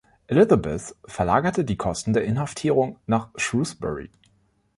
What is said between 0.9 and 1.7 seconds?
verlagerte